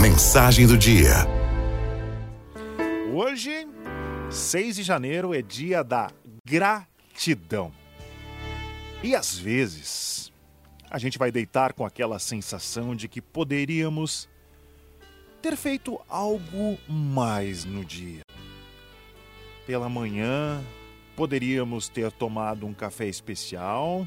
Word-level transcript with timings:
Mensagem 0.00 0.66
do 0.66 0.76
dia. 0.76 1.26
Hoje, 3.12 3.66
6 4.30 4.76
de 4.76 4.82
janeiro, 4.82 5.34
é 5.34 5.42
dia 5.42 5.84
da 5.84 6.10
gratidão. 6.44 7.72
E 9.02 9.14
às 9.14 9.36
vezes, 9.36 10.32
a 10.90 10.98
gente 10.98 11.18
vai 11.18 11.30
deitar 11.30 11.72
com 11.72 11.84
aquela 11.84 12.18
sensação 12.18 12.96
de 12.96 13.08
que 13.08 13.20
poderíamos 13.20 14.28
ter 15.40 15.56
feito 15.56 16.00
algo 16.08 16.78
mais 16.88 17.64
no 17.64 17.84
dia. 17.84 18.22
Pela 19.66 19.88
manhã, 19.88 20.60
poderíamos 21.16 21.88
ter 21.88 22.10
tomado 22.12 22.66
um 22.66 22.74
café 22.74 23.06
especial 23.06 24.06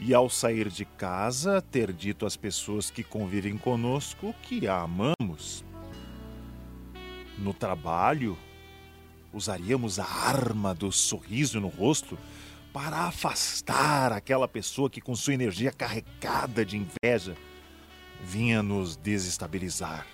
e, 0.00 0.14
ao 0.14 0.30
sair 0.30 0.70
de 0.70 0.86
casa, 0.86 1.60
ter 1.60 1.92
dito 1.92 2.24
às 2.24 2.34
pessoas 2.34 2.90
que 2.90 3.04
convivem 3.04 3.58
conosco 3.58 4.34
que 4.42 4.66
a 4.66 4.80
amamos. 4.80 5.62
No 7.36 7.52
trabalho, 7.52 8.36
usaríamos 9.30 9.98
a 9.98 10.06
arma 10.06 10.74
do 10.74 10.90
sorriso 10.90 11.60
no 11.60 11.68
rosto 11.68 12.18
para 12.72 12.96
afastar 13.00 14.10
aquela 14.10 14.48
pessoa 14.48 14.88
que, 14.88 15.02
com 15.02 15.14
sua 15.14 15.34
energia 15.34 15.70
carregada 15.70 16.64
de 16.64 16.78
inveja, 16.78 17.36
vinha 18.22 18.62
nos 18.62 18.96
desestabilizar. 18.96 20.06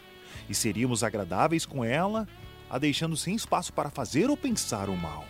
E 0.49 0.55
seríamos 0.55 1.05
agradáveis 1.05 1.65
com 1.65 1.85
ela, 1.85 2.27
a 2.69 2.77
deixando 2.77 3.17
sem 3.17 3.37
espaço 3.37 3.73
para 3.73 3.91
fazer 3.91 4.31
ou 4.31 4.37
pensar 4.37 4.89
o 4.89 4.97
mal. 4.97 5.25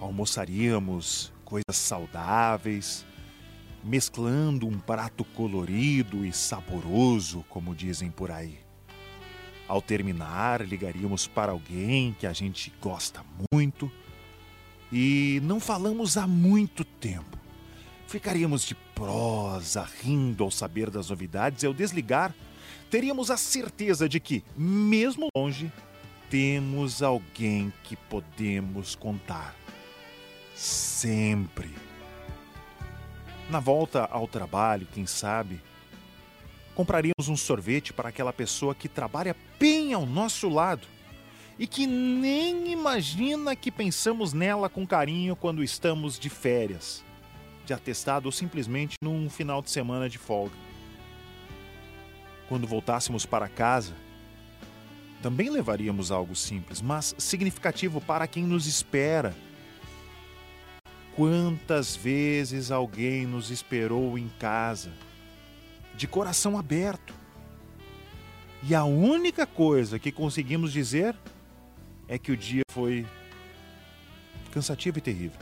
Almoçaríamos 0.00 1.32
coisas 1.52 1.76
saudáveis, 1.76 3.04
mesclando 3.84 4.66
um 4.66 4.78
prato 4.78 5.22
colorido 5.22 6.24
e 6.24 6.32
saboroso, 6.32 7.44
como 7.50 7.74
dizem 7.74 8.10
por 8.10 8.30
aí. 8.30 8.58
Ao 9.68 9.82
terminar, 9.82 10.66
ligaríamos 10.66 11.26
para 11.26 11.52
alguém 11.52 12.16
que 12.18 12.26
a 12.26 12.32
gente 12.32 12.72
gosta 12.80 13.22
muito 13.52 13.92
e 14.90 15.40
não 15.44 15.60
falamos 15.60 16.16
há 16.16 16.26
muito 16.26 16.86
tempo. 16.86 17.38
Ficaríamos 18.06 18.62
de 18.62 18.74
prosa, 18.94 19.86
rindo 20.02 20.44
ao 20.44 20.50
saber 20.50 20.88
das 20.88 21.10
novidades 21.10 21.62
e 21.62 21.66
ao 21.66 21.74
desligar, 21.74 22.34
teríamos 22.90 23.30
a 23.30 23.36
certeza 23.36 24.08
de 24.08 24.18
que, 24.18 24.42
mesmo 24.56 25.28
longe, 25.36 25.70
temos 26.30 27.02
alguém 27.02 27.70
que 27.84 27.94
podemos 27.94 28.94
contar 28.94 29.54
sempre. 30.54 31.70
Na 33.50 33.60
volta 33.60 34.04
ao 34.04 34.26
trabalho, 34.26 34.86
quem 34.92 35.06
sabe, 35.06 35.60
compraríamos 36.74 37.28
um 37.28 37.36
sorvete 37.36 37.92
para 37.92 38.08
aquela 38.08 38.32
pessoa 38.32 38.74
que 38.74 38.88
trabalha 38.88 39.36
bem 39.58 39.92
ao 39.92 40.06
nosso 40.06 40.48
lado 40.48 40.86
e 41.58 41.66
que 41.66 41.86
nem 41.86 42.72
imagina 42.72 43.54
que 43.54 43.70
pensamos 43.70 44.32
nela 44.32 44.68
com 44.68 44.86
carinho 44.86 45.36
quando 45.36 45.62
estamos 45.62 46.18
de 46.18 46.30
férias, 46.30 47.04
de 47.66 47.74
atestado 47.74 48.26
ou 48.26 48.32
simplesmente 48.32 48.96
num 49.02 49.28
final 49.28 49.60
de 49.60 49.70
semana 49.70 50.08
de 50.08 50.18
folga. 50.18 50.54
Quando 52.48 52.66
voltássemos 52.66 53.26
para 53.26 53.48
casa, 53.48 53.94
também 55.22 55.50
levaríamos 55.50 56.10
algo 56.10 56.34
simples, 56.34 56.82
mas 56.82 57.14
significativo 57.18 58.00
para 58.00 58.26
quem 58.26 58.44
nos 58.44 58.66
espera 58.66 59.34
Quantas 61.14 61.94
vezes 61.94 62.70
alguém 62.70 63.26
nos 63.26 63.50
esperou 63.50 64.16
em 64.16 64.28
casa, 64.38 64.90
de 65.94 66.06
coração 66.06 66.58
aberto, 66.58 67.12
e 68.62 68.74
a 68.74 68.84
única 68.84 69.46
coisa 69.46 69.98
que 69.98 70.10
conseguimos 70.10 70.72
dizer 70.72 71.14
é 72.08 72.16
que 72.16 72.32
o 72.32 72.36
dia 72.36 72.62
foi 72.70 73.04
cansativo 74.52 74.98
e 74.98 75.00
terrível. 75.02 75.38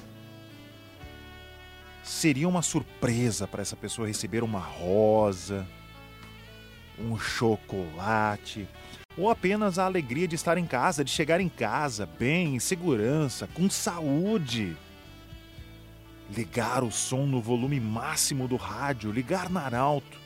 Seria 2.02 2.48
uma 2.48 2.62
surpresa 2.62 3.46
para 3.46 3.62
essa 3.62 3.76
pessoa 3.76 4.08
receber 4.08 4.42
uma 4.42 4.58
rosa, 4.58 5.64
um 6.98 7.16
chocolate, 7.16 8.66
ou 9.16 9.30
apenas 9.30 9.78
a 9.78 9.84
alegria 9.84 10.26
de 10.26 10.34
estar 10.34 10.58
em 10.58 10.66
casa, 10.66 11.04
de 11.04 11.10
chegar 11.10 11.40
em 11.40 11.48
casa 11.48 12.06
bem, 12.06 12.56
em 12.56 12.58
segurança, 12.58 13.46
com 13.54 13.70
saúde 13.70 14.76
ligar 16.34 16.82
o 16.84 16.90
som 16.90 17.26
no 17.26 17.40
volume 17.40 17.80
máximo 17.80 18.46
do 18.46 18.56
rádio, 18.56 19.10
ligar 19.10 19.50
na 19.50 19.62
arauto, 19.62 20.18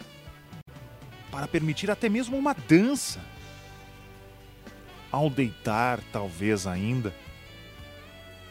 para 1.30 1.48
permitir 1.48 1.90
até 1.90 2.08
mesmo 2.08 2.36
uma 2.36 2.54
dança. 2.54 3.20
Ao 5.10 5.30
deitar, 5.30 6.00
talvez 6.12 6.66
ainda, 6.66 7.14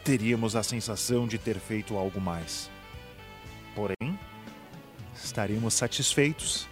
teríamos 0.02 0.56
a 0.56 0.62
sensação 0.62 1.26
de 1.26 1.38
ter 1.38 1.58
feito 1.58 1.96
algo 1.96 2.20
mais. 2.20 2.70
Porém, 3.74 4.18
estaremos 5.14 5.74
satisfeitos 5.74 6.66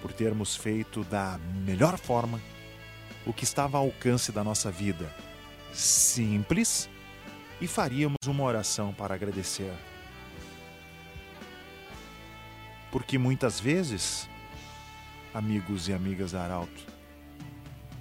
por 0.00 0.12
termos 0.12 0.56
feito 0.56 1.04
da 1.04 1.38
melhor 1.64 1.98
forma 1.98 2.40
o 3.24 3.32
que 3.32 3.44
estava 3.44 3.78
ao 3.78 3.84
alcance 3.84 4.32
da 4.32 4.42
nossa 4.42 4.70
vida. 4.70 5.12
Simples 5.72 6.88
e 7.62 7.68
faríamos 7.68 8.18
uma 8.26 8.42
oração 8.42 8.92
para 8.92 9.14
agradecer. 9.14 9.72
Porque 12.90 13.16
muitas 13.16 13.60
vezes, 13.60 14.28
amigos 15.32 15.86
e 15.88 15.92
amigas 15.92 16.32
da 16.32 16.42
Arauto, 16.42 16.84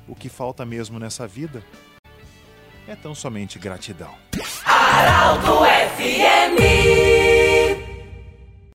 o 0.07 0.15
que 0.15 0.29
falta 0.29 0.65
mesmo 0.65 0.97
nessa 0.97 1.27
vida 1.27 1.63
é 2.87 2.95
tão 2.95 3.13
somente 3.13 3.59
gratidão. 3.59 4.15
Arauto 4.65 5.63